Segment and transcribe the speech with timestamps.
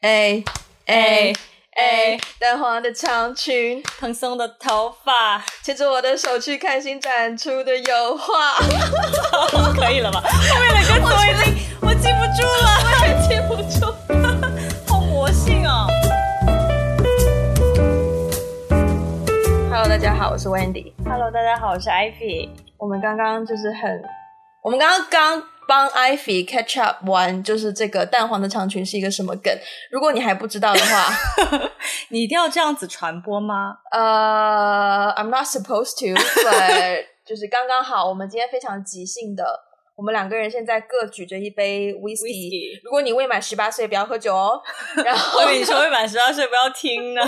[0.00, 0.44] 哎
[0.86, 1.32] 哎
[1.72, 8.54] 哎，淡黄的长裙，蓬松的头发，牵着我的手去看新展出的油画，
[9.74, 10.20] 可以了吧？
[10.20, 13.92] 后面的歌词我已经我记不住了，我也记不住，
[14.86, 15.88] 好魔性哦
[19.68, 20.92] ！Hello，大家好，我是 Wendy。
[21.04, 22.50] Hello，大家好，我是 Ivy。
[22.76, 24.00] 我们刚刚就是很，
[24.62, 25.42] 我们刚刚刚。
[25.68, 29.52] 帮 Ivy catch up 完，就是这个蛋黄的长裙是一个什么梗？
[29.90, 31.12] 如果你还不知道的话，
[32.08, 33.76] 你一定要这样子传播吗？
[33.92, 38.08] 呃、uh,，I'm not supposed to，but 就是刚刚好。
[38.08, 39.67] 我们今天非常即兴的。
[39.98, 42.80] 我们两个人现在各举着一杯 whisky。
[42.84, 44.62] 如果你未满十八岁，不要喝酒哦。
[45.04, 47.20] 然后你说，未满十八岁不要听呢。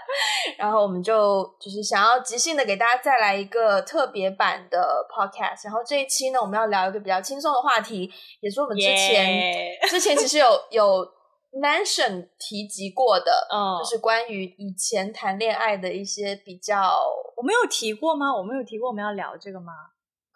[0.56, 5.66] 然后我们就就是想要即兴的给大家再来一个特别版的 podcast。
[5.66, 8.10] 然后这一期呢，我们要聊一个比较轻松的话题，
[8.40, 11.06] 也是我们之前、之前其实有有
[11.52, 16.98] mention 提及过的，嗯，就是关于以前谈恋爱的一些比较。
[17.36, 18.34] 我没有提过吗？
[18.34, 19.74] 我没有提过我们要聊这个吗？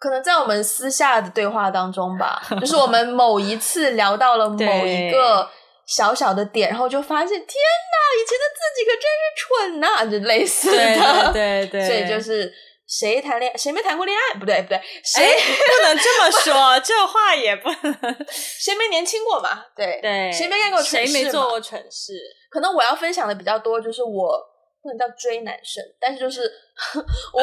[0.01, 5.47] 可能在我们私下的对话当中吧，就是我们某一次聊到了 某一个
[5.85, 12.51] 小小的点，然后就发现，天哪，以前的自己可真是蠢呐、啊，就类似的，对对对，所以就是
[12.87, 14.39] 谁谈恋爱，谁没谈过恋爱？
[14.39, 17.93] 不对不对，谁不能这么说，这话也不能，
[18.27, 19.63] 谁没年轻过嘛？
[19.75, 21.13] 对对，谁没干过蠢事？
[21.13, 22.13] 谁没做过蠢事？
[22.49, 24.50] 可能我要分享的比较多，就是我。
[24.81, 26.41] 不能叫追男生，但是就是
[27.33, 27.41] 我，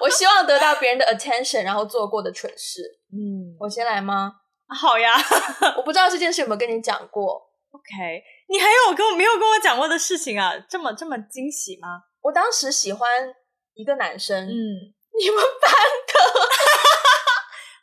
[0.00, 2.82] 我希望得到别人的 attention，然后做过的蠢事。
[3.12, 4.32] 嗯，我先来吗？
[4.68, 5.14] 好呀，
[5.76, 7.46] 我不知道这件事有没有跟你讲过。
[7.70, 10.52] OK，你还有跟我没有跟我讲过的事情啊？
[10.68, 12.00] 这么这么惊喜吗？
[12.22, 13.08] 我当时喜欢
[13.74, 14.50] 一个男生，嗯，
[15.20, 16.14] 你们班的。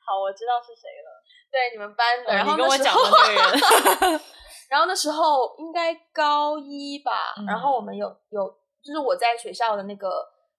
[0.05, 1.23] 好，我知道是谁了。
[1.51, 2.33] 对，你们班的。
[2.33, 4.21] 嗯、然后你跟我讲的那个人。
[4.69, 8.62] 然后那时候应该高一吧，嗯、然后我们有有。
[8.83, 10.09] 就是我在学校的那个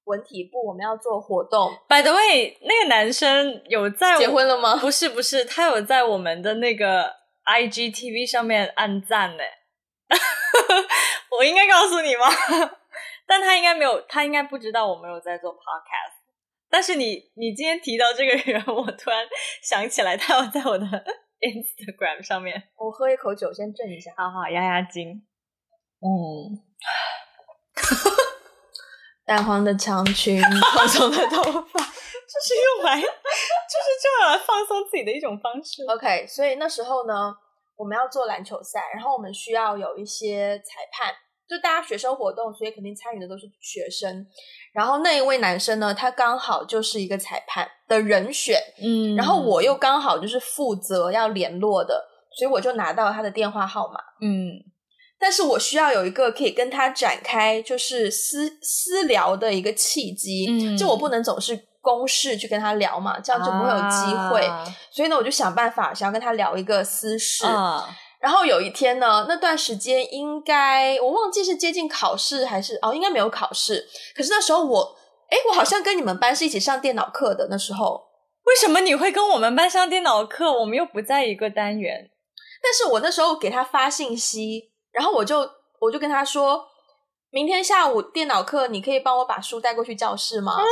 [0.04, 1.70] 文体部，我们要做活动。
[1.88, 4.76] By the way，那个男生有在结婚了吗？
[4.76, 7.12] 不是，不是，他有在我们的那个
[7.44, 9.42] IGTV 上面按赞呢。
[11.36, 12.26] 我应该告诉你吗？
[13.26, 16.22] 但他应该没有，他应该不知道我们有在做 podcast。
[16.70, 19.26] 但是你，你今天提到这个人， 我突然
[19.62, 20.84] 想起来，他有在我的
[21.40, 22.62] Instagram 上面。
[22.76, 25.22] 我喝一口酒，先震一下，好好压压惊。
[26.00, 26.60] 嗯。
[29.26, 33.08] 淡黄的长裙，蓬松的头发， 这是用来， 就是
[34.02, 35.82] 这样来放松自己的一种方式。
[35.88, 37.32] OK，所以那时候呢，
[37.76, 41.14] 我们要做篮球赛，然后我们需要有一些裁判，
[41.48, 44.26] 就大家学生活动，所以肯定参与的都是学生。
[44.74, 52.04] 然后那一位男生呢，他刚好就是一个裁判的人选，嗯，然后我又刚好就是负责要联络的，
[52.38, 54.60] 所以我就拿到他的电话号码，嗯。
[55.26, 64.46] 但是我需要有一个可以跟他展开就是私私聊的一个契机，嗯，就我不能总是公事去跟他聊嘛，这样就不会有机会。
[64.46, 67.46] 啊、所以呢，我就想办法想要跟他聊一个私事。
[67.46, 67.88] 啊、
[68.20, 73.88] 然后有一天呢，那段时间应该我忘记是接近考试还是哦，应该没有考试。
[74.14, 74.94] 可是那时候我，
[75.30, 77.48] 哎，我好像跟你们班是一起上电脑课的。
[77.50, 78.04] 那时候
[78.44, 80.52] 为什么你会跟我们班上电脑课？
[80.52, 82.10] 我们又不在一个单元。
[82.62, 84.73] 但是我那时候给他发信息。
[84.94, 85.46] 然后我就
[85.80, 86.64] 我就跟他说，
[87.30, 90.56] 明天下午电脑课，你可以帮我把书带过去教室吗？
[90.56, 90.64] 哇！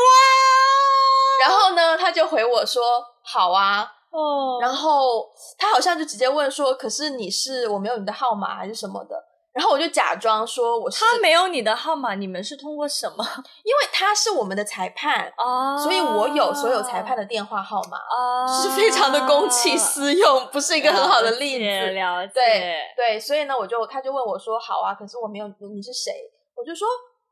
[1.40, 2.82] 然后呢，他就回我说
[3.24, 3.82] 好啊。
[4.10, 4.58] 哦。
[4.60, 5.28] 然后
[5.58, 9.16] 他好像就直接问说，可是你是我没有你的号码还是什么的？
[9.52, 11.04] 然后我就假装说我是。
[11.04, 13.24] 他没有你的号码，你们是通过什么？
[13.64, 21.90] 因为他是我们的裁判哦，所以我有所有裁判的电话号码哦，是非常的公器 私用，不是一个很好的例子。
[21.92, 22.32] 了解。
[22.32, 26.12] 对对，所以呢，我就他就问我说：“好啊，可是我没有你是谁？”
[26.56, 26.88] 我就说：“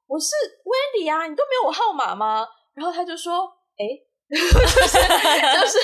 [0.07, 3.51] 我是 Wendy 啊，你都没有我号码吗？”然后他就说
[3.81, 3.85] ：“哎，
[4.29, 5.79] 就是就是。”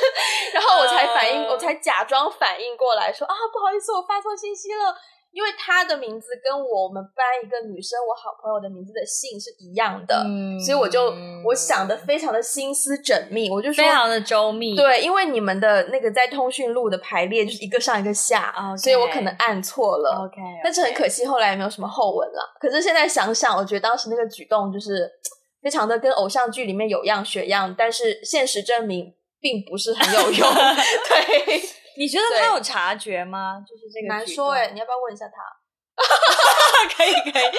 [0.52, 4.94] 然后我才反应，我才假装反应过来说：“啊，不好意思，我发错信息了。”
[5.36, 11.12] 因为他的名字跟我们班一个女生，我好朋友的名字的姓是一样的，嗯、所以我就
[11.44, 14.74] 我想的非常的心思缜密，我就说非常的周密。
[14.74, 20.24] 对，因为你们的那个在通讯录的排列就是一个上一个下，okay, 所以我可能按错了。
[20.24, 20.60] OK，, okay.
[20.64, 22.56] 但是很可惜后来也没有什么后文了。
[22.58, 25.06] 可是现在想想，我觉得当时那个举动就是
[25.62, 30.48] 非常的跟偶像剧里面有样学样，但是现实证明并不是很有用。
[31.10, 31.60] 对。
[31.96, 33.64] 你觉得他有察觉吗？
[33.66, 35.34] 就是这个难说哎，你要不要问一下他？
[36.94, 37.50] 可以可以，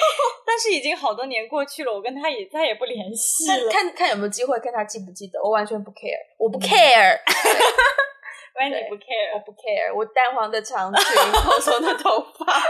[0.45, 3.72] 但是已经好多年过去了，我跟他也再也不联系了。
[3.72, 5.42] 看看，有没有机会，看他记不记得。
[5.42, 7.18] 我完全不 care，我不 care。
[8.60, 9.94] 喂，你不 care，我不 care。
[9.95, 12.62] 我淡黄的长裙，蓬松的头发。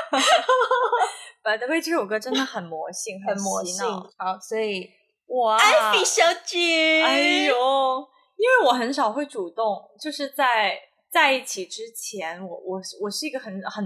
[1.43, 3.85] By the way，这首歌真的很魔性，很魔性。
[4.17, 4.89] 好，所以
[5.27, 10.79] 我，艾菲小姐，哎呦，因为我很少会主动，就是在。
[11.09, 13.83] 在一起之前，我我我是一个很很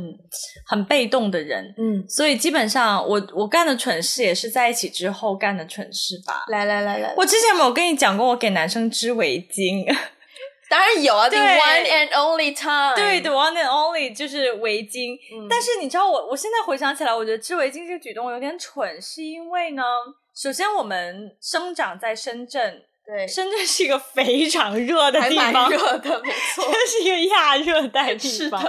[0.66, 6.46] 很被动的人，嗯，所以基本上我我干的蠢事也是在一起之后干的蠢事吧。
[6.48, 9.86] 来来来来，我之前有没有跟你讲过我给男生织围巾？
[10.70, 15.16] 当然有啊，the one and only time，对，the one and only 就是围巾。
[15.16, 19.84] 嗯，但是你知道我我现在回想起来，我觉得织围巾这个举动有点蠢，是因为呢，
[20.34, 22.84] 首先我们生长在深圳。
[23.12, 28.62] 对，深圳是一个非常热的地方，还蛮热的，没错，这 是一个亚热带地方。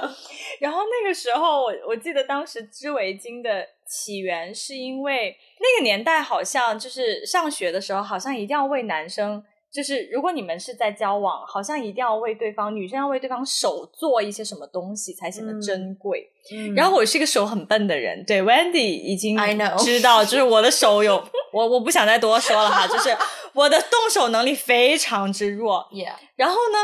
[0.58, 9.44] 然后那个时候，我我记得当时织围巾的起源是因为那个年代好像就是上学的时候，好像一定要为男生。
[9.72, 16.28] 就是如果你们是在交往，好像一定要为对方，女生要为对方手做一些什么东西才显得珍贵。
[16.52, 19.38] 嗯，然后我是一个手很笨的人，对，Wendy 已经
[19.78, 23.16] 知道，就是我的手有我我不想再多说了哈，就是
[23.54, 25.88] 我的动手能力非常之弱。
[25.90, 26.12] Yeah.
[26.36, 26.78] 然后呢，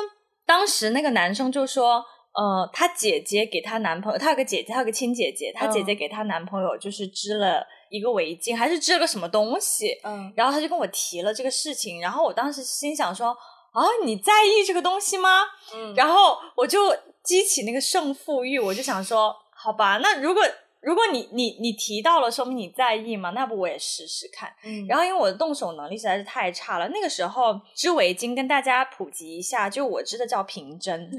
[0.47, 2.03] 当时那个男生就说，
[2.33, 7.67] 呃，他姐姐给他男朋友，他有个姐姐，他有个亲姐姐，她姐姐给他男朋友就是织了。
[7.91, 9.99] 一个围巾，还是织了个什么东西？
[10.05, 13.29] 嗯，然后他就跟我提了这个事情，然后我当时心想说：
[13.73, 15.43] 啊，你在意这个东西吗？
[15.75, 20.43] 嗯，然后我就激起那个胜负欲，我就想说，好吧，那如果。
[20.81, 23.31] 如果你你你提到了，说明你在意嘛？
[23.31, 24.53] 那不我也试试看。
[24.65, 31.11] 嗯，然后因为我的动手能力实在是太差了，那个时候织围巾跟大家普及一下，就我织的叫平针，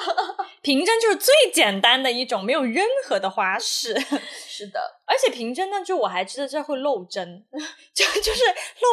[0.60, 3.98] 平针就是最简单的一种，没有任何的花式。
[4.46, 7.44] 是的，而且平针呢，就我还知道这会漏针，
[7.94, 8.42] 就就是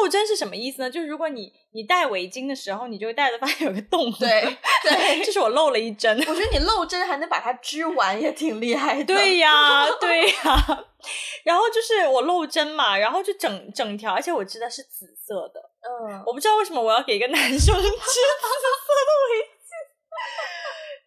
[0.00, 0.90] 漏针是什么意思呢？
[0.90, 6.16] 就是如果你你戴围巾的时候，你就会戴着发现有个洞，对对，就是我漏了一针。
[6.20, 9.04] 我觉得你漏针还能把它织完，也挺厉害的。
[9.14, 9.84] 对呀。
[10.00, 10.84] 对呀、啊，
[11.44, 19.70] 然后就是我漏针嘛，然后就整整条，而且我织的是紫色的，嗯，我不知道为什么我要给一个男生 织紫色的围巾，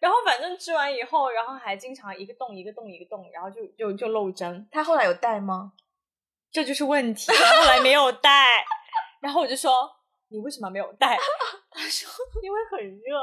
[0.00, 4.68] 然后反正织完以后，然后还经常一个洞一个洞一个洞，然后就就就漏针。
[4.72, 5.72] 他后来有带吗？
[6.50, 8.64] 这就是问题，他后来没有带，
[9.20, 9.90] 然后我就说
[10.28, 11.16] 你为什么没有带？
[11.70, 12.10] 他说
[12.42, 13.20] 因为很热。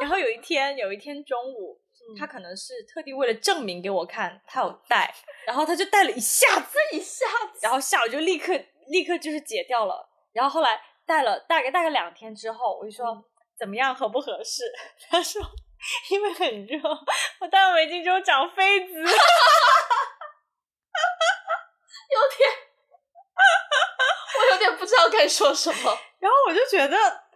[0.00, 1.80] 然后有一天有一天中午。
[2.16, 5.14] 他可能是特地为了证明给我看，他有戴，
[5.46, 8.52] 然后他就戴了一下子，一下子，然后下午就立刻
[8.88, 13.22] 立刻就是解掉了，然后后来戴了大概大概两天之后，我就说、嗯、
[13.58, 14.62] 怎么样合不合适？
[15.10, 15.42] 他说
[16.10, 16.78] 因为很热，
[17.40, 19.04] 我戴了围巾之后长痱子， 有
[22.36, 22.50] 点，
[24.38, 27.27] 我有点不知道该说什么，然后我就觉得。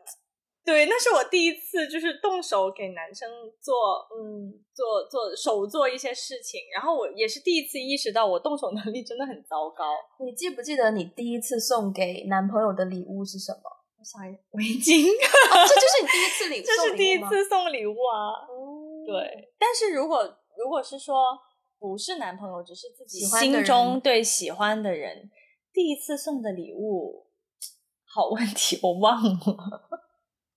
[0.65, 3.29] 对，那是我第一次，就是动手给男生
[3.61, 3.75] 做，
[4.17, 6.61] 嗯，做做手做一些事情。
[6.73, 9.85] 然后我也是第一次意识到，我动手能力真的很糟糕。
[10.25, 13.61] 你记不记得你第一次送给男朋友的礼物是什么？
[13.99, 14.21] 我想
[14.53, 18.47] 围巾，哦，这就是你第一次礼物， 这是第一次送礼物啊。
[18.49, 19.53] 嗯，对。
[19.59, 20.23] 但是如果
[20.57, 21.39] 如果是说
[21.79, 25.29] 不是男朋友，只是自己心中对喜欢的人，
[25.73, 27.27] 第一次送的礼物，
[28.07, 30.01] 好问题，我忘了。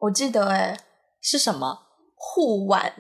[0.06, 0.78] 我记得哎，
[1.22, 1.80] 是什么
[2.16, 2.94] 护腕？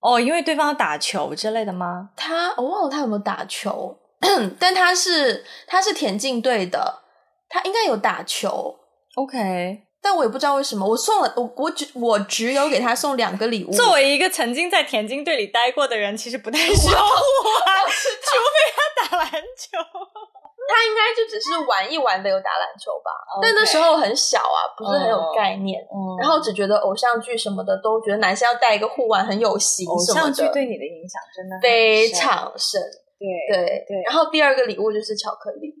[0.00, 2.10] 哦，因为对方打球之类的吗？
[2.16, 3.96] 他我忘了他有没有打球，
[4.58, 7.02] 但他是他是田径队的，
[7.48, 8.78] 他应该有打球。
[9.14, 13.70] OK，但我也不知道为什么我送了我我只我只有给他送两个礼物。
[13.70, 17.14] 作为一个曾经在田径队里待过的人，其实不太需要护
[17.66, 19.78] 腕， 除非他打篮球。
[20.68, 23.10] 他应该就只是玩一玩的，有打篮球吧.
[23.42, 25.82] 但那时候很小啊，不是很有概念。
[25.90, 26.20] Oh.
[26.20, 30.20] 然后只觉得偶像剧什么的都觉得男生要带一个护腕很有型什么的。
[30.22, 32.80] 偶像剧对你的影响真的非常深。
[33.18, 33.84] 对对对。
[33.88, 35.72] 对然后第二个礼物就是巧克力。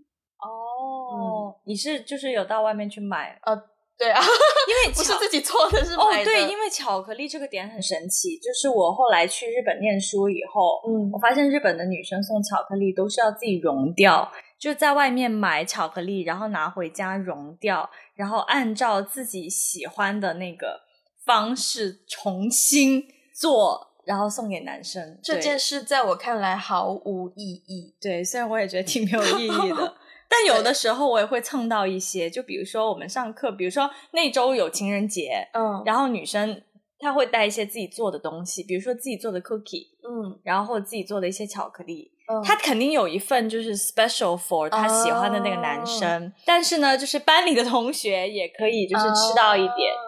[0.42, 3.38] 哦、oh, 嗯，你是就是有到外面去买？
[3.44, 3.56] 呃，
[3.96, 6.02] 对啊，因为不是自己做的，是买的。
[6.02, 8.36] 哦，oh, 对，因为巧克力这个点很神奇。
[8.38, 14.28] 就是我后来去日本念书以后，嗯，我发现日本的女生送巧克力都是要自己融掉。
[14.62, 20.82] 就在外面买巧克力，然后拿回家融掉，然后按照自己喜欢的那个
[21.24, 23.02] 方式重新
[23.34, 25.18] 做，然后送给男生。
[25.20, 27.96] 这件事在我看来毫无意义。
[28.00, 29.96] 对，虽然我也觉得挺没有意义的，
[30.30, 32.30] 但有的时候我也会蹭到一些。
[32.30, 36.62] 就比如说我们上课，比如说那周有情人节，嗯，然后女生
[37.00, 42.11] 她会带一些自己做的东西，比如说自己做的 cookie，嗯，然后自己做的一些巧克力。
[42.28, 49.92] 嗯、他肯定有一份就是 special for 他喜欢的那个男生，哦、但是呢，就是班里的同学也可以就是吃到一点。
[49.92, 50.00] 哦、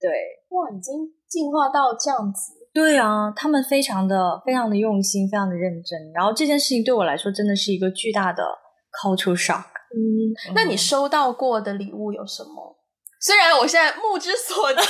[0.00, 0.10] 对，
[0.50, 2.52] 哇，已经进化到这样子。
[2.74, 6.12] 对啊，他们非常的非常的用心，非常的认真。
[6.14, 8.42] 然后这件事情对我来说真的是一个巨大的
[9.02, 9.66] culture shock。
[9.92, 12.72] 嗯，那你收到过的礼物有什么？
[12.72, 12.76] 嗯、
[13.20, 14.80] 虽然我现在目之所及，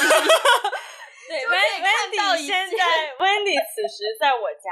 [1.28, 4.70] 对，Wendy 现在 Wendy 此时在我家，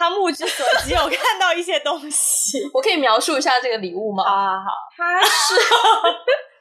[0.00, 2.58] 他目之所及有看到一些东西。
[2.72, 4.24] 我可以描述一下这个礼物吗？
[4.24, 5.54] 啊好好，它是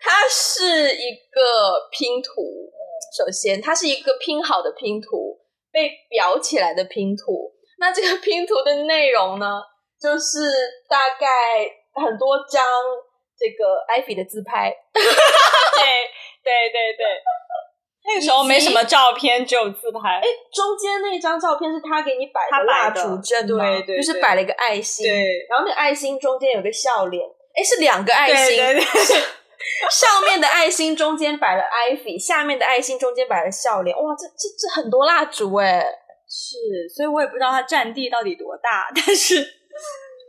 [0.01, 2.43] 它是一个拼图。
[3.17, 5.39] 首先，它是一个拼好的拼图。
[5.71, 9.61] 被裱起来的拼图，那这个拼图的内容呢，
[10.01, 10.49] 就是
[10.89, 11.27] 大概
[11.93, 12.65] 很多张
[13.37, 14.73] 这个艾比的自拍。
[14.91, 17.05] 对对对对，
[18.09, 20.17] 那个时候没什么照片，只有自拍。
[20.17, 25.05] 哎，中间那张照片是他给你摆的蜡烛阵，对对，就是摆了一个爱心。
[25.05, 27.23] 对，然后那个爱心中间有个笑脸，
[27.55, 28.57] 哎，是两个爱心。
[28.57, 29.23] 对对对。
[29.91, 33.95] 上面的爱心中间摆了 Ivy，下面的爱心中间摆了笑脸。
[33.95, 35.85] 哇，这这这很多蜡烛哎！
[36.27, 39.35] 是，所以我也不知道它占地到底多大，但是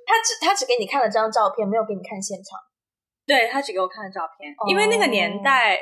[0.04, 2.58] 他只他只给你看了这张照片，没有给你看现场。
[3.24, 5.78] 对，他只给我看了照片，哦、因为那个年代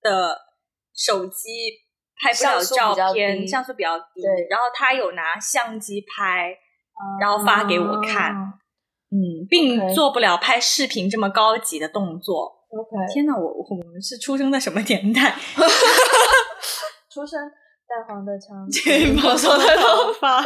[0.00, 0.34] 的
[0.96, 1.48] 手机
[2.20, 6.56] 拍不了照片，像素比较低，对，然后他有拿相机拍，
[7.20, 8.32] 然后发给我看，
[9.10, 12.54] 嗯，并做不了拍视频这么高级的动作。
[12.68, 13.12] Okay.
[13.12, 15.36] 天哪，我我们是出生在什么年代？
[17.08, 17.40] 出生
[17.88, 20.44] 淡黄的长发，毛色的头发。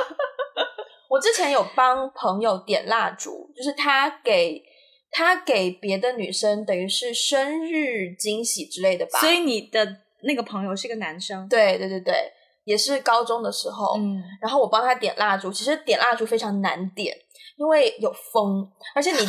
[1.09, 4.62] 我之前有帮朋友点蜡烛，就是他给
[5.11, 9.19] 他给别的女生，等于是生日惊喜之类的吧。
[9.19, 11.48] 所以你的那个朋友是个男生？
[11.48, 12.32] 对对对对，
[12.64, 13.96] 也是高中的时候。
[13.96, 17.16] 嗯，然后我帮他点蜡烛，其实点蜡烛非常难点，
[17.56, 19.18] 因为有风，而且你。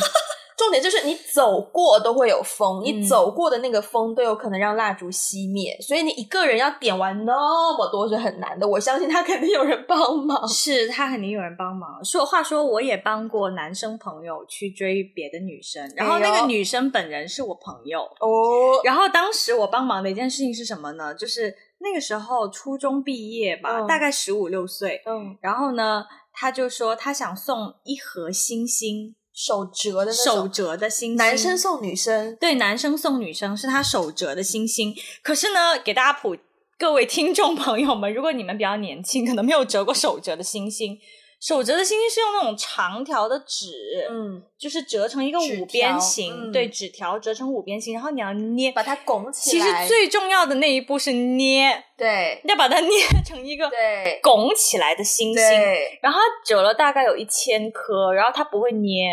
[0.56, 7.32] 重点就是你走过都会有风，嗯、你走过的那个风都有可能让蜡烛熄灭，所以你一个人要点完那
[7.76, 8.66] 么多是很难的。
[8.68, 12.04] 我相信他肯定有人帮忙，是他肯定有人帮忙。
[12.04, 18.80] 说话说，我也帮过男生朋友去追别的女生，然后那个女生本人是我朋友哦。
[18.84, 21.14] 然后当时我帮忙的一件事情是什么呢？
[21.14, 29.16] 就是那个时候初中毕业吧，嗯、大概十五六岁，嗯，然后呢，他就说他想送一盒星星。
[29.44, 34.94] 手折的手折的星星，男生送女生，对，男生送女生是他手折的星星。
[35.20, 36.36] 可是呢，给大家普
[36.78, 40.96] 各位听众朋友们，如果你们比较年轻，可能没有折过手折的星星。
[41.40, 49.64] 手折的星星是用那种长条的纸，嗯，就是折成一个五边形，嗯、对，纸条折成五边形，然后你要捏，把它拱起来。
[49.64, 52.90] 其实最重要的那一步是捏，对，要把它捏
[53.26, 54.20] 成一个对。
[54.22, 55.34] 拱起来的星星。
[55.34, 59.08] 对，然后它折了大概有一千颗，然后它不会捏，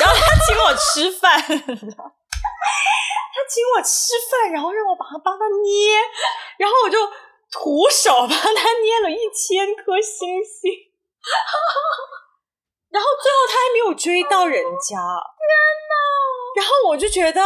[0.00, 1.56] 然后他请我吃饭， 他
[3.48, 5.96] 请我吃饭，然后让我把它帮他捏，
[6.58, 6.98] 然后我就
[7.50, 10.70] 徒手帮他捏了一千颗星星。
[12.88, 15.94] 然后最后他还没有追到人家，天哪！
[16.56, 17.42] 然后我就觉得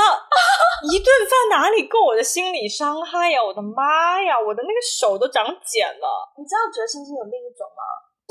[0.92, 3.42] 一顿饭哪里够我的心理伤害呀！
[3.42, 4.38] 我的妈呀！
[4.38, 6.32] 我的那个手都长茧了。
[6.38, 7.82] 你知道折星星有另一种吗？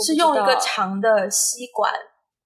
[0.06, 1.92] 是用一个长的吸管。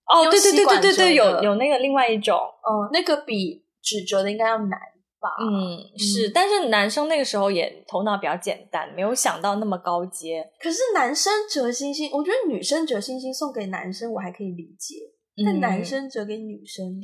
[0.07, 2.37] 哦，对对对对对对，有有那个另外一种。
[2.37, 4.79] 嗯，那个比纸折的应该要难
[5.19, 5.29] 吧。
[5.39, 10.51] 嗯，是，但是男生那个时候也头脑比较简单，没有想到那么高阶。
[10.59, 14.95] 可是男生折星星，我觉得女生折星星送给男生我还可以理解，
[15.37, 17.01] 嗯、但男生折给女生，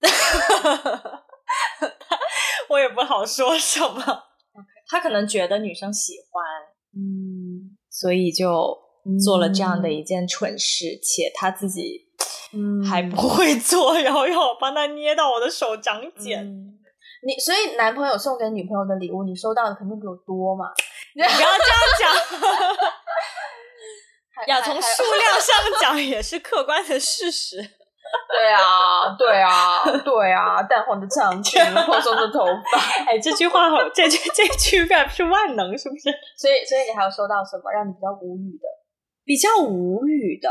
[2.68, 4.02] 我也不好说什么。
[4.88, 6.44] 他可能觉得女生喜欢，
[6.94, 8.76] 嗯，所以就
[9.24, 12.01] 做了这样的一件蠢事，嗯、且他自己
[12.54, 16.44] 嗯还不会做，然后要我帮他捏到我的手长茧。
[16.44, 16.78] 嗯
[17.24, 20.66] 你所以男朋友送给女朋友的礼物，你收到的肯定比我多嘛？
[21.14, 22.10] 你不要这样讲，
[24.58, 27.58] 要从数量上讲也是客观的事实。
[27.58, 32.80] 对啊，对啊，对啊，淡黄的长裙，蓬松的头发。
[33.06, 36.10] 哎，这句话好，这句这句 rap 是万能，是不是？
[36.36, 38.66] 所以，所以你还有收到什么让你比较无语的？
[39.24, 40.50] 比较无语的。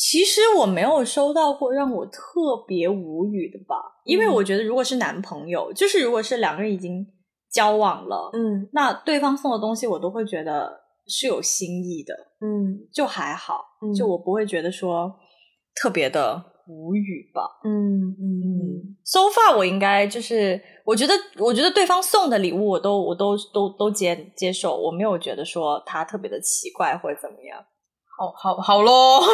[0.00, 7.06] 其实我没有收到过让我特别无语的吧，因为我觉得如果是男朋友，嗯、就是如果是两个人已经
[7.52, 10.72] 交往了，嗯，那对方送的东西我都会觉得
[11.06, 15.14] 是有心意的，嗯，就还好，嗯、就我不会觉得说
[15.74, 18.96] 特别的无语吧，嗯嗯嗯。
[19.04, 27.62] So far 我应该就是，我觉得我觉得对方送的礼物我都我都都都接接受，我没有觉得说他特别的奇怪或者怎么样。
[28.20, 29.24] 好好好喽， 我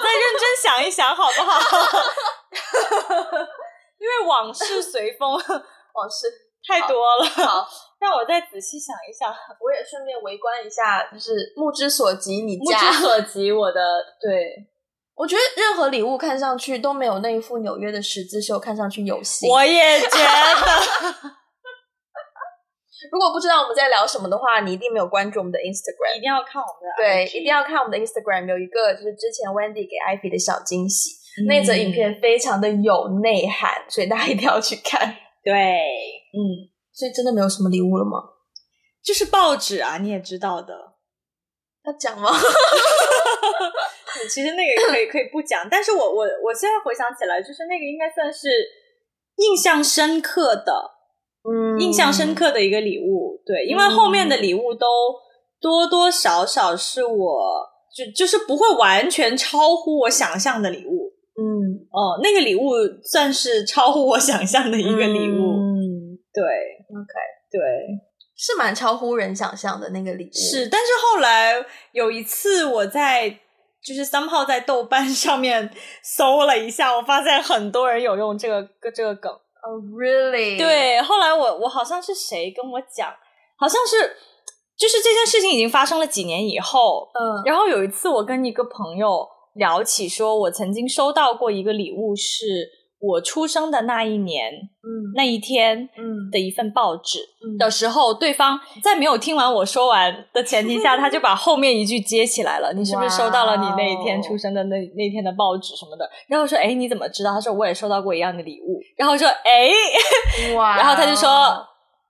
[0.00, 1.60] 再认真想一想，好不好？
[3.98, 5.30] 因为往事随风，
[5.94, 6.26] 往事
[6.66, 7.24] 太多了。
[7.24, 7.64] 好，
[8.00, 9.30] 让我再仔细想一想。
[9.60, 13.80] 我也顺便围观一下，就是目之所及，你目之所及，我的
[14.20, 14.66] 对，
[15.14, 19.48] 我觉得任何礼物看上去都没有那一副纽约的十字绣看上去有型。
[19.48, 21.43] 我也觉得。
[23.10, 35.16] 如果不知道我们在聊什么的话，你一定没有关注我们的 Instagram，一定要看我们的对，一定要看我们的 Instagram，有一个就是之前 Wendy 给 Ivy 的小惊喜，嗯、那则影片非常的有内涵，所以大家一定要去看。
[35.42, 35.52] 对，
[36.32, 38.18] 嗯，所以真的没有什么礼物了吗？
[39.04, 40.74] 就是报纸啊，你也知道的，
[41.84, 42.30] 要讲吗？
[44.30, 48.48] 其实那个可以可以不讲，但是我我我现在回想起来，就是那个应该算是
[49.36, 50.92] 印象深刻的。
[51.46, 54.86] 嗯，印象深刻的一个礼物，对，因为后面的礼物都
[55.60, 57.40] 多多少少是我
[57.94, 62.70] 就就是不会完全超乎我想象的礼物，嗯，哦，那个礼物
[63.02, 67.12] 算是超乎我想象的一个礼物，嗯，对，OK，
[67.50, 67.60] 对，
[68.36, 71.54] 是蛮超乎人想象的那个礼物，是，但是后来
[71.92, 73.28] 有一次我在
[73.84, 75.70] 就是 somehow 在豆瓣上面
[76.02, 79.30] 搜了一下，我发现很多人有用这个这个梗。
[79.66, 80.58] Oh, really?
[80.58, 83.08] 对，后来我我好像是谁跟我讲，
[83.56, 84.16] 好像是
[84.76, 92.83] 就是这件事情已经发生了几年以后，嗯，然后有一次我跟一个朋友聊起，说我曾经收到过一个礼物是。
[93.00, 94.50] 我出生的那一年，
[94.82, 97.18] 嗯，那一天，嗯的一份报纸
[97.58, 102.72] 的时候，对方在没有听完我说完的前提下，他就把后面一句接起来了。
[102.72, 106.08] 你是不是收到了你那一天出生的那那天的报纸什么的？
[106.28, 107.32] 然后说，哎，你怎么知道？
[107.32, 108.80] 他说我也收到过一样的礼物。
[108.96, 110.76] 然后说，哎，哇！
[110.76, 111.28] 然后他就说，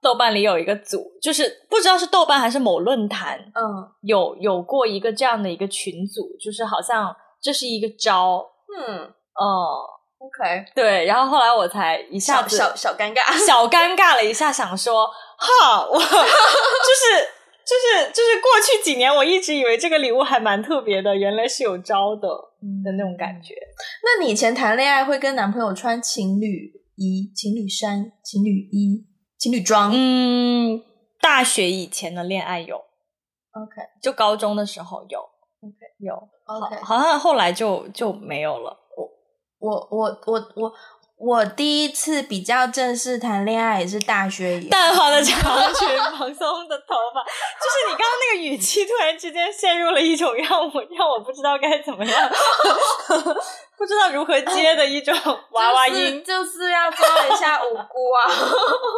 [0.01, 7.13] 豆瓣里有一个组，就是不知道是豆瓣还是某论坛，嗯，有有过一个这样的一个群组，就是好像
[7.43, 8.47] 这是一个招，
[8.79, 9.01] 嗯，
[9.35, 9.91] 哦。
[10.25, 16.09] OK，对，然后后来我才一下子小小，小尴尬，小尴尬了一下，想说哈，我 就是
[17.67, 22.29] 就是就是过去几年，我一直以为这个礼物还蛮特别的，原来是有招的、
[22.63, 23.55] 嗯、的那种感觉。
[24.03, 29.05] 那你以前谈恋爱会跟男朋友穿情侣衣、情侣衫、情侣衣、
[29.39, 29.93] 情侣装？
[29.95, 30.83] 嗯，
[31.21, 36.15] 大学以前的恋爱有，OK，就高中的时候有，OK，有
[36.47, 38.81] ，OK，好，好像后来就就没有了。
[39.65, 40.73] 我我我我
[41.17, 45.41] 我第一次比较正式谈恋爱也是大学以后，淡黄的长
[45.73, 52.29] 裙，蓬松的头发，就是你刚刚那个语气，突然之间陷入了一种让我让我不知道该怎么样，
[53.79, 55.15] 不知道如何接的一种
[55.53, 58.29] 娃娃音，就是、就是要装一下无辜啊！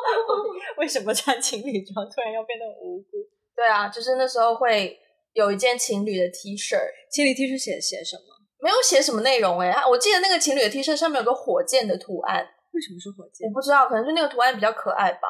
[0.79, 3.29] 为什么穿情侣装突然要变得无辜？
[3.55, 4.98] 对啊，就是那时候会
[5.33, 6.76] 有一件情侣的 T 恤，
[7.11, 8.36] 情侣 T 恤写写什么？
[8.61, 13.47] 没有写什么内容哎、欸，我记得那个情侣的 T 恤上面有个火箭的图案，为什么是火箭？
[13.49, 15.29] 我不知道，可能就那个图案比较可爱吧。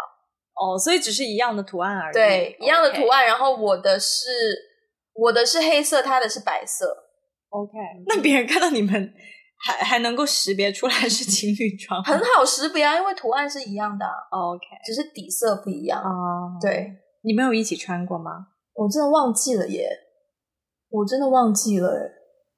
[0.54, 2.14] 哦，所以只是一样的图案而已。
[2.14, 3.26] 对，一样的图案。
[3.26, 4.28] 然后我的是
[5.12, 6.86] 我的是黑色，他的是白色。
[7.50, 7.72] OK，
[8.06, 8.92] 那别人看到你们
[9.66, 14.12] 还还能够识别出来是情侣装，很好识别啊，因为图案是一样的、啊。
[14.30, 16.00] OK，只是底色不一样。
[16.00, 18.46] 哦、uh，对，你们有一起穿过吗？
[18.74, 19.88] 我真的忘记了耶，
[20.90, 22.12] 我真的忘记了耶。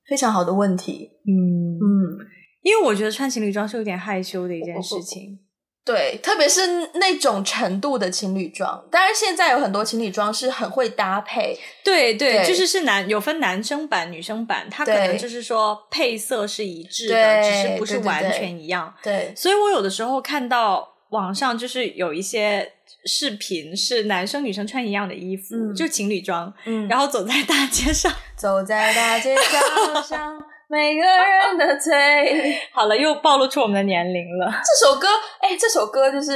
[0.08, 2.26] 非常好的问题，嗯嗯，
[2.62, 5.38] 因为我觉得穿情侣装是有点害羞的一件事情，
[5.84, 6.60] 对，特别是
[6.94, 8.86] 那种程度的情侣装。
[8.90, 18.94] 当然，现在有很多情侣装是很会搭配，对对，对，就是是男有分男生版、女生版，它可能就是说配色是一致的，只是不是完全一样。
[19.02, 22.70] 对，对，对，所以我有的时候看到网上就是有一些
[23.08, 28.12] 视频是男生女生穿一样的衣服，嗯、就情侣装，嗯，然后走在大街上。
[28.36, 31.92] 走在大街小巷，每个人的嘴。
[32.70, 34.46] 好了，又暴露出我们的年龄了。
[34.62, 35.08] 这首歌，
[35.40, 36.32] 哎，这首歌就是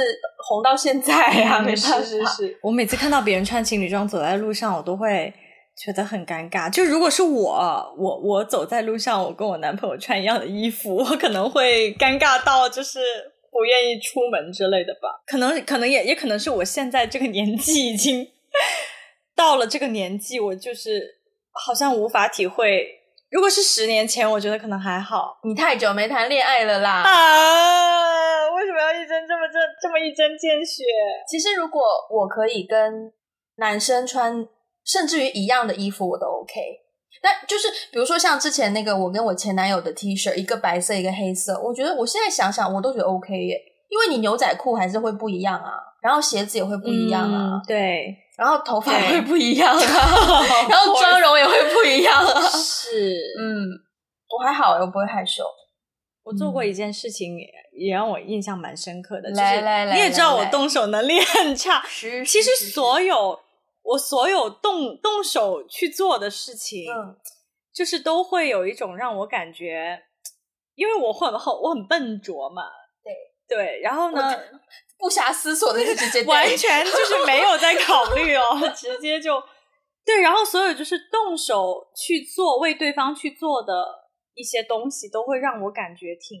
[0.49, 1.59] 红到现在啊！
[1.61, 2.59] 没办法，是是是。
[2.61, 5.33] 我每次看到别人穿情侣装走在路上，我都会
[5.77, 6.69] 觉得很尴尬。
[6.69, 12.99] 就如果是我，我我走在路上，我跟我男朋友穿一样的衣服，我可能会尴尬到就是
[13.53, 15.21] 不愿意出门之类的吧。
[15.27, 18.27] 可能可能也也可能是我现在这个年纪已经
[19.35, 21.21] 到了这个年纪，我就是。
[21.55, 22.83] 好像无法体会，
[23.29, 25.37] 如果是十年前，我觉得可能还好。
[25.43, 27.03] 你太久没谈恋爱了啦！
[27.03, 30.83] 啊，为什么要一针这么这这么一针见血？
[31.29, 33.13] 其实如果我可以跟
[33.57, 34.47] 男生穿，
[34.83, 36.59] 甚至于一样的衣服，我都 OK。
[37.21, 43.57] 但就是比如说像之前那个我跟我前男友的 T 恤，一个白色，一个黑色，我觉得我现在想想，我都觉得 OK 耶，
[43.89, 48.17] 因为你牛仔裤还是会不一样啊，然后鞋子也会不一样啊，嗯、对。
[48.35, 49.77] 然后头发也会不一样啊，
[50.67, 52.41] 然后妆容也会不一样啊。
[52.49, 53.69] 是，嗯，
[54.27, 55.43] 我还好，我不会害羞。
[56.23, 57.45] 我做过一件事情也，
[57.77, 61.83] 也也让我印象蛮深刻的，来来来，就是你也知道我动手能力很差。
[62.25, 63.39] 其实所有
[63.83, 67.15] 我所有动动手去做的事情，嗯，
[67.71, 70.01] 就是都会有一种让我感觉，
[70.75, 72.63] 因为我很很我很笨拙嘛，
[73.03, 73.13] 对。
[73.45, 74.21] 对，然后呢，
[74.97, 78.43] 不暇思索的就直接 完全就是没有在考虑哦，
[78.75, 79.41] 直接就
[80.05, 84.03] 对，然后所有就是动手去做为对方去做的。
[84.35, 86.39] 一些东西都会让我感觉挺，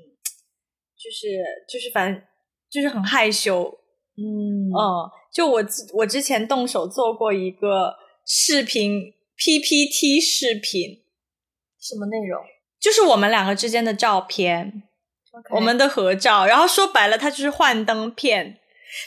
[0.97, 2.23] 就是就是反正
[2.67, 3.71] 就是很害羞，
[4.15, 7.95] 嗯嗯，就我我之前动手做过一个
[8.25, 11.03] 视频 PPT 视频，
[11.79, 12.43] 什么内容？
[12.79, 14.83] 就是我们两个之间的照片
[15.31, 15.55] ，Okay.
[15.55, 18.59] 我们的合照，然后说白了，它就是幻灯片，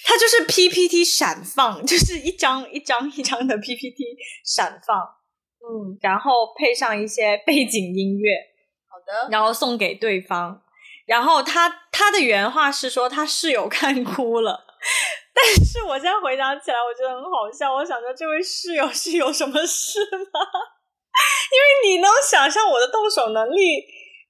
[0.05, 4.05] 它就是 PPT 闪放， 就是一张一张一张的 PPT
[4.45, 4.97] 闪放，
[5.61, 8.33] 嗯，然后配上一些背景音乐。
[8.88, 10.62] 好的然后送给对方，
[11.07, 14.65] 然后他他的原话是说他室友看哭了，
[15.35, 17.75] 但是我现在回想起来，我觉得很好笑。
[17.75, 20.01] 我想着，这位室友是有什么事
[20.33, 20.40] 吗？
[21.53, 23.83] 因为你能想象我的动手能力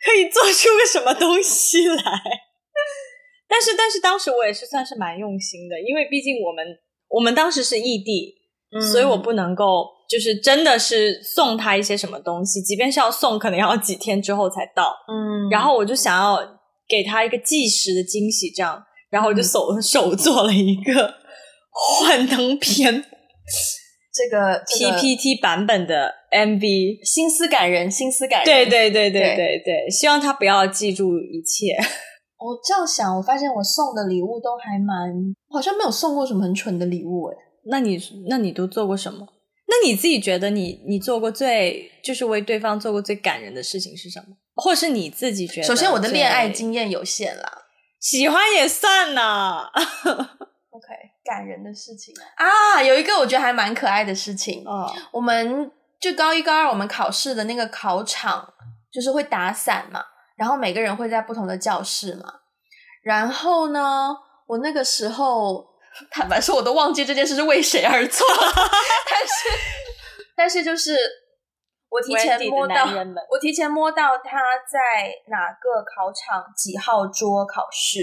[0.05, 2.03] 可以做出个什么东西来？
[3.49, 6.67] 但是，但是当时我也是算是蛮用心的，因为毕竟我们
[7.09, 8.35] 我们当时是异地，
[8.73, 9.95] 嗯，所以我不能够。
[10.09, 14.95] 就是真的是送他一些什么东西，即便是要送，可能要几天之后才到。
[15.09, 16.39] 嗯，然后我就想要
[16.89, 21.15] 给他一个即时的惊喜，这样，然后我就手、嗯、手做了一个
[22.01, 23.05] 幻灯片，
[24.13, 28.47] 这个 PPT 版本的 MV，心思感人，心思感人。
[28.47, 31.77] 对对对对对对，希望他不要记住一切。
[32.39, 35.13] 我这样想，我发现我送的礼物都还蛮，
[35.49, 37.37] 好像没有送过什么很蠢的礼物诶。
[37.71, 39.27] 那你那你都做过什么？
[39.69, 44.37] 那你自己觉得你你做过最就是为对方做过最感人的事情是什么？
[44.55, 45.67] 或者是你自己觉得？
[45.67, 47.66] 首先，我的恋爱经验有限啦，
[48.09, 49.69] 喜欢也算呐。
[50.71, 50.87] OK，
[51.25, 54.63] 感人的事情啊，有一个我觉得还蛮可爱的事情。
[54.65, 58.55] 哦，我们就高一高二我们考试的那个考场，
[58.93, 60.05] 就是会打伞嘛，
[60.37, 62.33] 然后每个人会在不同的教室嘛。
[63.03, 64.15] 然后呢，
[64.47, 65.75] 我那个时候。
[66.11, 68.27] 坦白说，我都忘记这件事是为谁而做，
[69.11, 69.49] 但是，
[70.37, 70.95] 但是就是
[71.91, 72.85] 我提前摸到，
[73.31, 78.01] 我提前摸到他在哪个考场几号桌考试，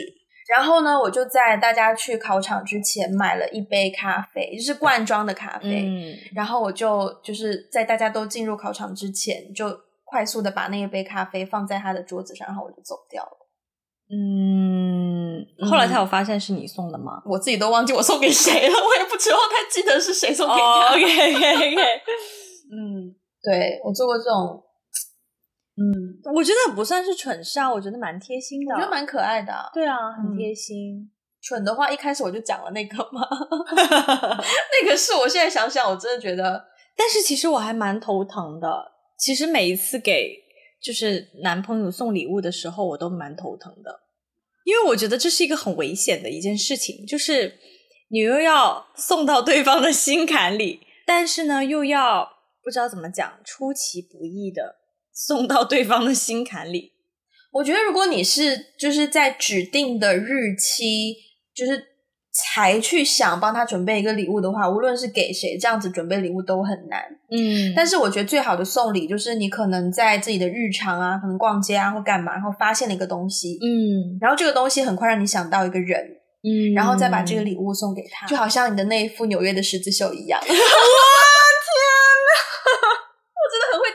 [0.48, 9.66] 然后呢，我就在大家去考场之前买了一杯咖啡，就是罐装的咖啡，嗯，然后我就就是在大家都进入考场之前，就
[10.04, 13.48] 快速的把那一杯咖啡放在他的桌子上，然后我就走掉了，
[14.10, 15.14] 嗯。
[15.70, 17.22] 后来才有发现是你送的吗？
[17.26, 20.88] 我自己都忘记我送给谁了，我也不知道他记得是谁送给他。
[20.88, 21.76] Oh, OK OK OK，
[22.72, 24.64] 嗯，对，我做过这种，
[25.76, 29.54] 嗯，我觉得不算是蠢事啊，我觉得蛮贴心的，我觉得蛮可爱的。
[29.74, 30.96] 对啊，很贴心。
[30.98, 31.10] 嗯。
[31.46, 33.20] 蠢的话，一开始我就讲了那个嘛，
[33.76, 36.64] 那个是我现在想想，我真的觉得，
[36.96, 38.94] 但是其实我还蛮头疼的。
[39.20, 40.38] 其实每一次给
[40.82, 44.00] 就是男朋友送礼物的时候，我都蛮头疼的。
[44.64, 47.60] 因为我觉得这是一个很危险的一件事情，就是
[48.10, 52.33] 你又要送到对方的心坎里，但是呢，又要
[52.64, 54.78] 不知道怎么讲，出其不意的
[55.14, 56.94] 送到对方的心坎里。
[57.52, 61.16] 我觉得，如果你是就是在指定的日期，
[61.54, 61.94] 就是。
[62.36, 67.00] 才去想帮他准备一个礼物的话，无论是给谁，这样子准备礼物都很难。
[67.30, 76.02] 嗯，但是我觉得最好的送礼就是你可能在自己的日常啊，可能逛街啊或干嘛，然后发现了一个东西，嗯，然后这个东西很快让你想到一个人，
[76.42, 80.42] 嗯，然后再把这个礼物送给他，就好像你的那一副纽约的十字绣一样。
[80.42, 80.64] 哇，天哪！
[83.30, 83.86] 我真的很会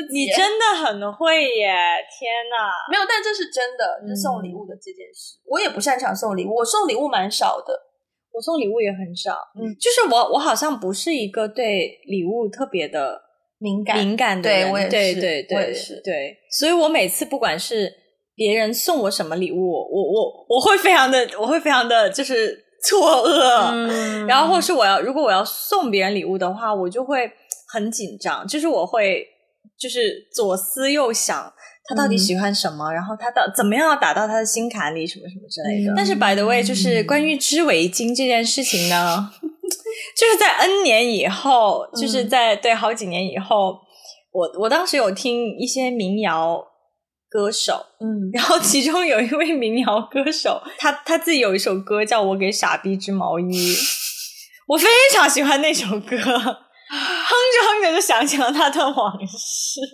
[0.00, 1.68] 你真的很会耶！
[2.08, 7.86] 天哪，没有，但这是真的，就是送礼物的这件事，嗯，我也不擅长送礼物，我送礼物蛮少的。
[8.32, 13.18] 我送礼物也很少，嗯，就是我我好像不是一个对礼物特别的
[13.58, 13.96] 敏感。
[13.96, 17.90] 敏感的人，对，我也是，对对对，我也是，对，所以我每次不管是
[18.34, 27.32] 别人送我什么礼物，我我我会非常的，我会非常的就是错愕，嗯，然后或是我要如果我要送别人礼物的话，我就会
[27.72, 29.26] 很紧张，就是我会
[29.78, 31.52] 就是左思右想。
[31.88, 32.90] 他到底喜欢什么？
[32.90, 35.92] 嗯、然后他到怎么样要打到他的心坎里，什么什么之类的。
[35.92, 39.48] 嗯、但是，by the way，就是关于织围巾这件事情呢，嗯、
[40.18, 43.78] 就是在 N 年以后，就是在、嗯、对好几年以后，
[44.32, 46.60] 我我当时有听一些民谣
[47.30, 53.76] 歌手，嗯，然后其中有一位民谣歌手，他他自己有一首歌叫我给傻逼织毛衣，
[54.66, 56.16] 我非常喜欢那首歌，
[57.62, 59.80] 哼着就想起了他的往事。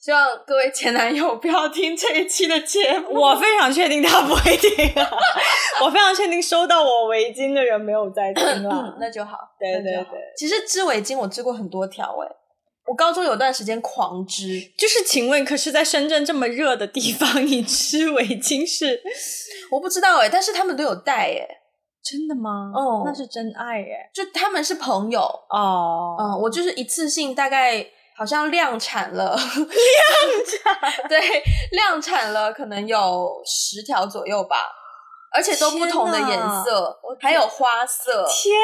[0.00, 3.18] 希望各位前男友不要听这一期的节目。
[3.18, 4.70] 我非常确定他不会听
[5.02, 5.10] 啊！
[5.82, 8.44] 我非常确定收到我围巾的人没有在听
[9.00, 9.38] 那就好。
[9.58, 10.04] 对对对，
[10.36, 12.28] 其实织围巾我织过很多条诶。
[12.86, 19.02] 我高中有段时间狂织，就是请问，可是在深圳这么热的地方，你织围巾是？
[19.70, 21.48] 我不知道诶，但是他们都有带诶。
[22.04, 22.70] 真的吗？
[22.74, 24.10] 哦，那是真爱耶。
[24.12, 26.16] 就他们是朋友哦。
[26.20, 27.86] 嗯，我就是一次性大概。
[28.16, 29.42] 好像量产了，量
[30.46, 31.20] 产 对，
[31.72, 34.70] 量产了，可能有十条左右吧，
[35.34, 38.24] 而且都不同的颜色，还有花色。
[38.28, 38.54] 天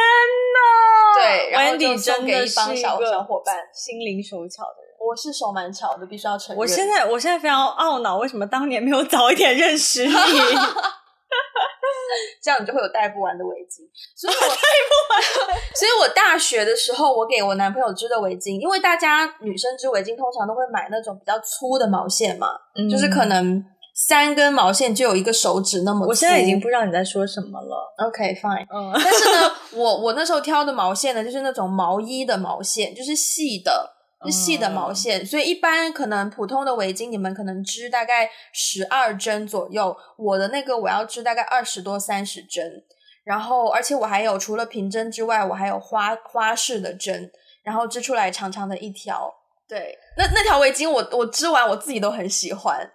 [0.54, 1.20] 哪！
[1.20, 4.94] 对，然后就送给一帮小小伙伴，心灵手巧的人。
[5.00, 6.56] 我是手蛮巧的，必须要承认。
[6.56, 10.12] 我现在，我现在非常懊恼，为什么当年没有早一点认识你？
[12.42, 15.60] 这样你就会有戴不完的围巾，所以我戴不完。
[15.74, 23.64] 所以我大学的时候，我给我男朋友织的围巾，因为大家女生织围巾通常都会买那种比较粗的毛线嘛，嗯、就是可能
[23.94, 26.08] 三根毛线就有一个手指那么粗。
[26.10, 27.94] 我现在已经不知道你在说什么了。
[28.06, 33.96] OK fine，嗯，但是呢，我 我那时候挑的毛线呢，就是那种毛衣的毛线，就是细的。
[34.26, 39.96] 是细的毛线，所以一般可能普通的围巾，你们可能织大概十二针左右。
[40.18, 42.84] 我的那个我要织大概二十多三十针，
[43.24, 49.34] 然后而且我还有除了平针之外，我还有花花式的针，然后织出来长长的一条。
[49.66, 52.90] 对，那那条围巾我我织完我自己都很喜欢。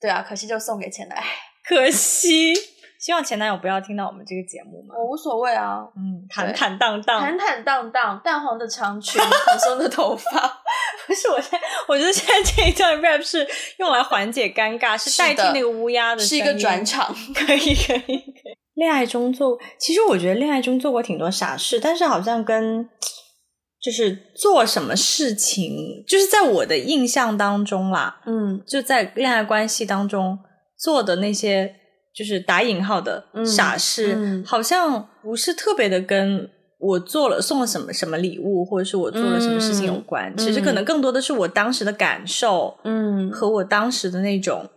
[0.00, 1.24] 对啊，可惜就送给前男友，
[1.66, 2.54] 可惜。
[3.00, 4.94] 希望前男友不要听到我们这个节目嘛。
[4.94, 10.60] 我无所谓啊，嗯，坦坦荡荡，坦坦荡荡，淡黄的长裙，蓬松的头发。
[11.08, 18.56] 不是，我现在我觉得现在这一段 rap 是用来缓解尴尬， 是代替那个乌鸦的声音，是一个转场， 可以可以可以。
[18.74, 22.86] 恋爱中做，其实我觉得恋爱中做过挺多傻事，但是好像跟
[23.82, 30.38] 就是做什么事情，就是在我的印象当中啦，嗯，就在恋爱关系当中
[30.76, 31.79] 做的那些。
[32.20, 40.30] 就是打引号的傻事，嗯嗯、好像不是特别的跟我做了送了什么什么礼物，或者是我做了什么事情有关。
[40.30, 44.68] 嗯、其实可能更多的是我当时的感受，嗯，和我当时的那种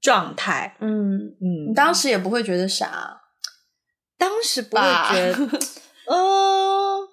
[0.00, 1.68] 状态，嗯嗯。
[1.68, 3.20] 你当时也不会觉得傻，
[4.16, 5.58] 当时不会觉得，
[6.08, 7.08] 呃，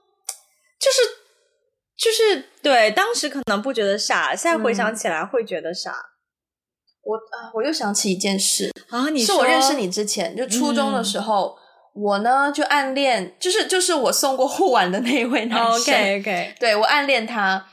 [0.79, 0.97] 就是
[1.97, 5.93] 就是对，当时可能不觉得傻，现在回想起来会觉得傻。
[7.03, 11.57] 嗯我啊，我又想起一件事啊，你是我认识你之前，就初中的时候，
[11.95, 15.93] 嗯、我呢就暗恋，就是就是我送过护腕的那一位男生。
[15.93, 17.65] OK OK，对，我暗恋他，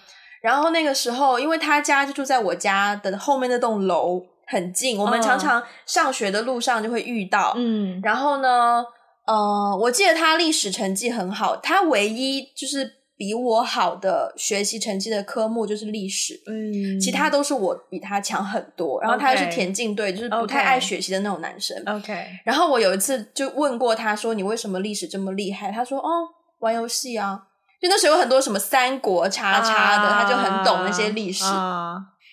[0.43, 7.53] 然后那个时候，因为他家就住在我家的后面那栋楼很近，我们常常上学的路上就会遇到。
[7.57, 8.85] 嗯，然后呢，
[9.29, 13.00] 呃，我记得他历史成绩很好，他唯一就是。
[13.21, 18.99] 比我好的学习成绩的科目就是历史，嗯，其他都是我比他强很多。
[19.03, 21.77] 然后他又是田径队，就是不太爱学习的那种男生。
[21.85, 22.27] OK。
[22.47, 26.29] 然后我有一次就问过他说：“你为什么历史这么厉害？”他说：“哦，
[26.61, 27.43] 玩游戏啊。”
[27.79, 31.45] 就那时候有很多什么三国叉叉的，他就很懂那些历史。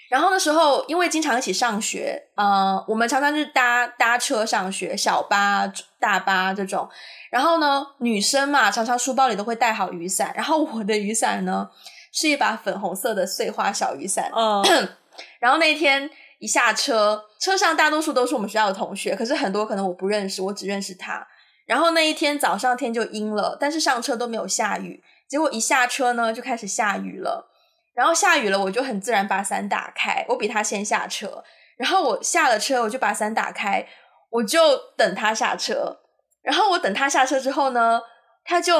[0.09, 5.69] 然后那时候因为经常一起上学，呃，我们常常就是搭搭车上学，小巴、
[5.99, 6.89] 大巴这种。
[7.29, 10.33] 然后呢，女生嘛，常常书包里都会带好雨伞。
[10.35, 11.69] 然后我的雨伞呢，
[12.11, 14.31] 是一把粉红色的碎花小雨伞。
[14.33, 14.89] 嗯。
[15.39, 21.27] 然后那天一下车，车上大多数都是我们学校的同学，可是很多可能我不认识，我只认识他。
[21.65, 25.03] 然后那一天早上天就阴了，但是上车都没有下雨。
[25.27, 27.49] 结果一下车呢，就开始下雨了。
[27.95, 30.23] 然后下雨了，我就很自然把伞打开。
[30.29, 31.43] 我比他先下车，
[31.77, 33.87] 然后我下了车，我就把伞打开，
[34.29, 34.59] 我就
[34.95, 35.99] 等他下车。
[36.41, 38.01] 然后我等他下车之后呢，
[38.45, 38.73] 他就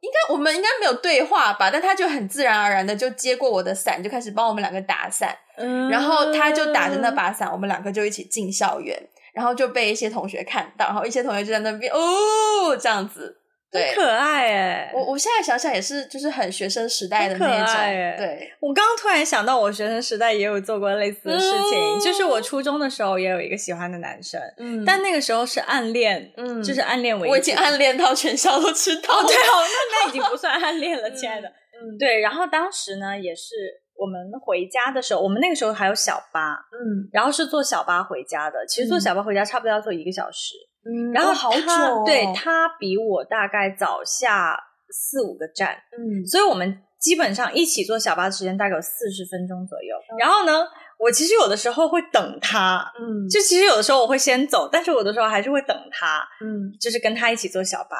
[0.00, 5.36] 应该我们应该没有对话吧，但他就很自然而然的就接过我的伞，就开始帮我们两个打伞。
[5.58, 8.98] 嗯，然后他就打着那把伞，我们两个就一起进校园，
[9.34, 13.41] 然后就被一些同学看到，然后一些同学就在那边哦这样子。
[13.72, 17.66] 对，很可爱诶，我我现在想想也是，就是很学生时代的那种。
[17.66, 27.30] 可爱诶，对，我刚刚突然想到，我学生时代也有做过类似的事情，嗯、就是我初中的时候也有一个喜欢的男生，嗯，但那个时候是暗恋，嗯，就是暗恋为主。
[27.32, 29.20] 我已经暗恋到全校都知道。
[29.20, 31.48] 哦，对哦，那那已经不算暗恋了， 亲爱的。
[31.48, 32.20] 嗯，对。
[32.20, 33.54] 然后当时呢，也是
[33.96, 38.66] 我们回家的时候，我们那个时候还有小巴，嗯，然后是坐小巴回家的。
[38.66, 40.56] 其实坐小巴回家差不多要坐一个小时。
[40.56, 40.71] 嗯，
[41.12, 44.58] 然后他好久哦，对，他比我大概早下
[44.90, 49.96] 四五个站，嗯，所以我们基本上一起坐小巴的时间大概有四十分钟左右。
[50.12, 50.64] 嗯，然后呢，
[50.98, 57.96] 我其实有的时候会等他，嗯，就其实有的时候我会先走，但是有的时候还是会等他，嗯，就是跟他一起坐小巴。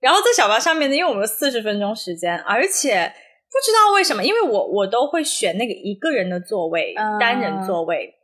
[0.00, 3.12] 然后在小巴上面呢，因为我们有四十分钟时间，而且
[3.50, 8.14] 不不知道为什么，因为我我都会选那个一个人的座位，嗯、单人座位，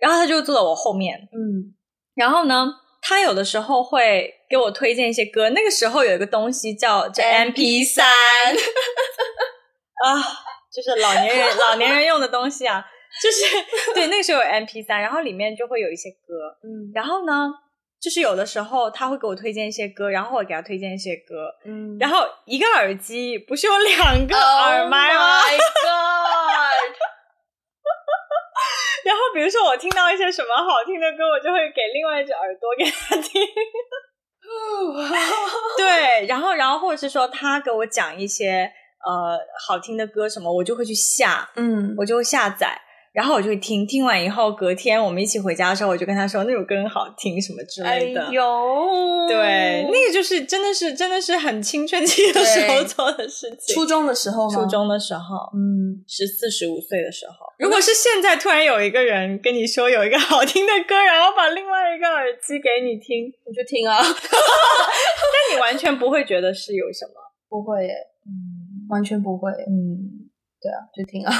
[0.00, 1.76] 然后他就坐在我后面，嗯，
[2.14, 2.66] 然后呢，
[3.08, 8.04] 他有的时候会给我推荐一些歌，那个时候有一个东西叫叫 M P 三
[10.04, 10.20] 啊，
[10.70, 12.84] 就是老年人老年人用的东西啊，
[13.22, 17.50] 就是对，那个时候有 M P 三然后里面就会有一些歌，嗯，然后呢。
[18.00, 25.40] 就是有的时候他会给我推荐一些歌，然后我给他推荐一些歌，嗯，然后一个耳机不是有两个耳麦吗？
[25.42, 25.50] Oh
[29.08, 33.40] 然后比如说我听到一些什么好听的歌，我就会给另外一只耳朵给他听。
[35.78, 38.70] 对，然后然后或者是说他给我讲一些
[39.06, 42.78] 呃好听的歌什么，我就会去下，嗯，我就会下载。
[43.18, 48.22] 然后我就听，听完以后，隔天我们一起回家的时候，我就跟他说那首歌很好听，什么之类的。
[48.26, 53.74] 哎呦，对，那个就是真的是真的是很青春期的时候做的事情。
[53.74, 54.54] 初中的时候吗？
[54.54, 57.34] 初中的时候，嗯，十四十五岁的时候。
[57.58, 63.98] 如果是现在突然有一个人跟你说有一个好听的歌，然后把另外一个耳机给你听，你就听啊。
[63.98, 67.14] 但你完全不会觉得是有什么？
[67.48, 70.27] 不会耶，嗯，完全不会，嗯。
[70.60, 71.30] 对啊，就听啊，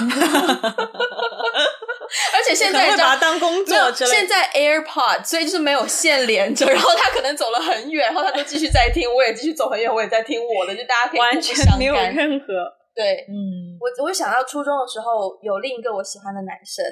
[2.34, 3.92] 而且现在会把它当工作。
[3.92, 12.46] 现在 AirPod，所以就是没有线连着，然后他可能走了很远，然后他都继续在听，我也继续走很远，我也在听我的，就大家可以完全没有任何
[12.94, 16.84] 对，嗯，我我想到初中的时候有另一个我喜欢的男生，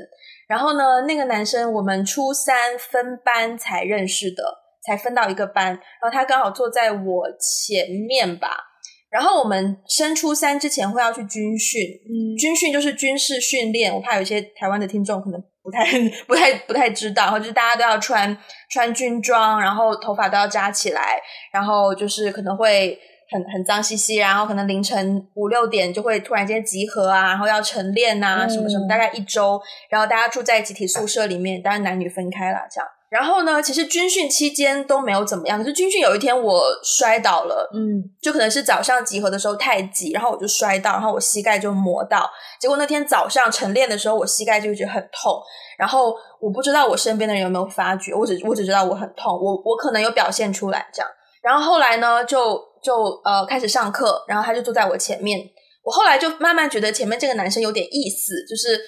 [0.49, 4.43] 然后呢，那个男生我们初三分班才认识的，
[4.85, 8.73] 才分到一个班，然后他刚好坐在我前面吧。
[9.16, 13.90] 然后我们升初三之前会要去军训，嗯，军训就是军事训练。
[13.90, 15.87] 我怕有些台湾的听众可能不太、
[16.29, 18.37] 不太、不太知道，然后就是大家都要穿
[18.70, 21.18] 穿军装，然后头发都要扎起来，
[21.50, 22.98] 然后就是可能会
[23.31, 32.87] 很很脏兮兮，然后可能凌晨五六点就会突然间集合啊，然后要晨练啊，嗯、什么什么，大概一周，然后大家住在集体宿舍里面，当然男女分开了，这样。
[33.16, 35.59] 然后呢，其实军训期间都没有怎么样。
[35.59, 42.31] 可是军训有一天我摔倒了，嗯，就可能是早上集合的时候太挤，然后我就摔倒，然后我膝盖就磨到。
[42.61, 45.40] 结果那天早上晨练的时候，我膝盖就觉得很痛。
[45.79, 51.11] 然后我不知道我身边的人有没有发觉，我只我只知道我很痛，我我可能有表现出来这样。
[51.40, 52.92] 然后后来呢，就就
[53.24, 55.40] 呃开始上课，然后他就坐在我前面。
[55.83, 58.79] 我后来就慢慢觉得前面这个男生有点意思，就是。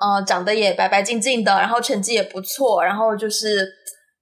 [0.00, 3.68] 呃，长得也白白净净的，然后成绩也不错，然后就是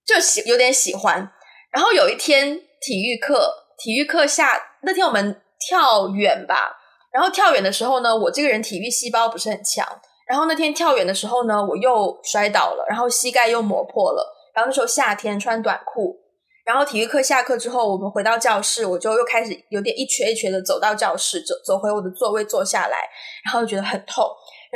[0.07, 1.31] 就喜有点喜欢。
[1.71, 6.77] 然后有一天体育课，体育课下那天我们跳远吧，
[7.13, 9.87] 然后跳远的时候呢，我这个人体育细胞不是很强，
[10.27, 14.35] 然后那天跳远的时候呢，我又摔倒了，然后膝盖又磨破了。
[14.55, 16.17] 然后那时候夏天穿短裤，
[16.65, 22.97] 然后体育课下课之后，我们回到教室，我就又开始有点一瘸一瘸的走到教室，走走回我的座位坐下来，
[23.45, 24.25] 然后就觉得很痛。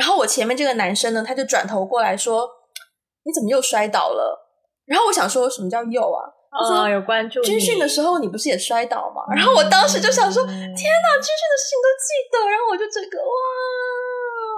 [0.00, 2.48] 然后我前面这个男生呢，他就转头过来说
[3.28, 4.48] ：“你怎么又摔倒了？”
[4.88, 6.24] 然后我想说什么叫又啊？
[6.50, 7.46] 他说：“哦、有关注你。
[7.46, 13.28] 军训的时候你不是也摔倒吗？”嗯、然后我当时就想说：“天哪，军训的事情都记得。”然后我就整个哇，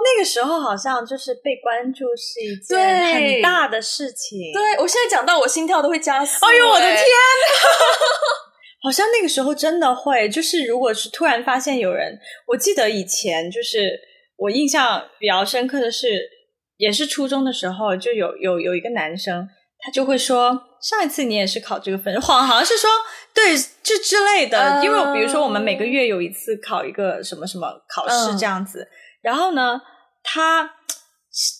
[0.05, 4.39] 那个时候好像就是被关注是一件很大的事情。
[4.53, 6.45] 对，我现在讲到我心跳都会加速。
[6.45, 7.03] 哎呦我的天哪！
[8.81, 13.99] 好像那个时候真的会，就是如果是突然发现有人，我记得以前就是。
[14.43, 16.29] 我印象比较深刻的是，
[16.75, 19.47] 也是初中的时候，就有有有一个男生，
[19.79, 22.89] 他就会说：“上一次你也是考这个分数，好像是说
[23.33, 24.59] 对，这之类的。
[24.59, 28.87] Uh, 因为比如说我们每个月有一次考一个什么什么考试这样子，uh,
[29.21, 29.81] 然后呢，
[30.21, 30.65] 他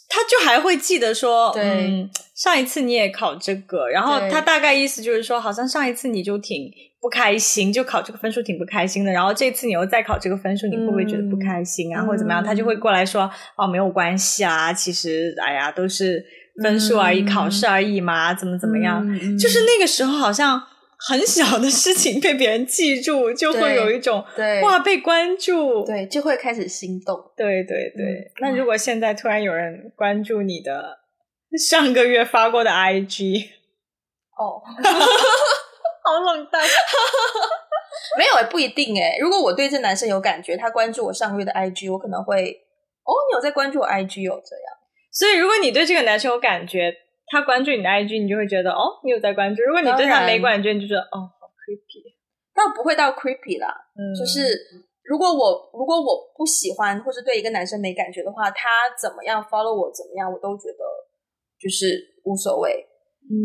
[0.09, 6.69] 他就还会记得说，嗯，上一次你也考这个，然后他大概意思就是说，好像上一次你就挺。”
[7.03, 9.11] 不开心，就考这个分数挺不开心的。
[9.11, 12.41] 然后这次你又再考这个分数，你会不会觉得不开心啊，嗯、或者怎么样？
[12.41, 16.23] 他就会过来说：“哦，没有关系啊，其实哎呀，都是
[16.63, 20.63] 分数而已，嗯、考试而已嘛，怎么怎么样？”嗯、就是那个时候，好像
[21.09, 27.19] 很小的事情被别人记住，就会有一种对哇被关注，对，就会开始心动。
[27.35, 28.05] 对对对。
[28.05, 30.99] 嗯、那如果现在突然有人关注你的
[31.69, 33.47] 上个月发过的 IG，
[34.39, 34.63] 哦。
[36.03, 36.61] 好冷淡，
[38.19, 39.17] 没有也不一定诶。
[39.19, 42.51] 如果我对这男生有感觉，他关注我上个月的 IG，我可能会
[43.03, 44.65] 哦，你有在关注我 IG 有这样。
[45.11, 46.93] 所以如果你对这个男生有感觉，
[47.27, 49.63] 他关注你的 IG，你就会觉得哦，你有在关注。
[49.63, 52.13] 如果你对他没感觉，你就觉得哦，好 creepy。
[52.53, 54.53] 倒不会到 creepy 啦，嗯，就是
[55.03, 60.83] 如果我如果我不喜欢或是对一个男生没感觉的话，他怎么样 follow 我怎么样，我都觉得
[61.59, 62.85] 就是无所谓。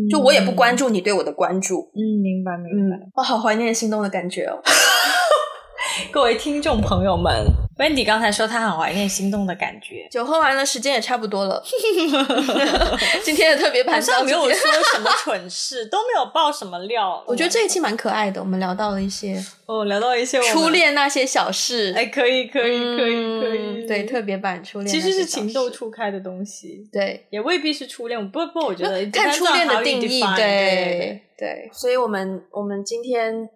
[0.09, 2.97] 就我也不关注你对我的关注，嗯，明白明白。
[3.15, 4.59] 我、好怀念心动的感觉哦，
[6.11, 7.45] 各位听众朋友们，
[7.79, 11.63] Wendy 刚才说她很怀念心动的感觉，酒喝完了，时间也差不多了。
[13.23, 17.23] 今天的特别版 好像没有说什么蠢事，都没有爆什么料。
[17.25, 21.93] 我觉得这一期蛮可爱的，我们聊到了一些哦，聊到一些初恋那些小事。
[21.95, 23.87] 哎，可以，可以，可以，可以。
[23.87, 28.29] 对，特别版初恋其实是情窦初开的东西，对，也未必是初恋。
[28.29, 31.69] 不不，我觉得看初恋的定义，对对。
[31.71, 33.49] 所以我们我们今天。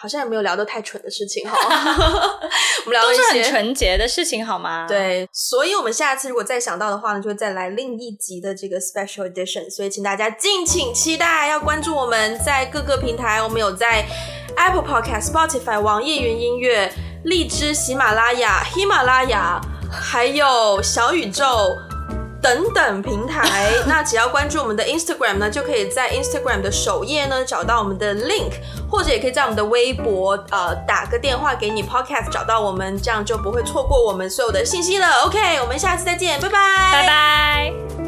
[0.00, 1.56] 好像也没有聊得太蠢的事情哈，
[2.86, 4.86] 我们聊的都是很纯洁的事情好吗？
[4.88, 9.68] 对，所以我们下次如果再想到的话呢，就会再来另一集的这个 special edition。
[9.70, 14.04] 所以请大家敬请期待，要关注我们在各个平台，我们有在
[14.56, 16.92] Apple Podcast、Spotify、网易云音乐、
[17.24, 21.76] 荔枝、喜马拉雅、喜马拉雅，还有小宇宙。
[22.40, 28.52] 等等平台，那只要关注我们的 Instagram 呢，就可以在 Instagram 的首页呢找到我们的 link，
[28.90, 35.06] 或者也可以在我们的微博呃打个电话给你 Podcast 找到我们，这样就不会错过我们所有的信息了。
[35.26, 38.07] OK，我们下次再见，拜拜，拜拜。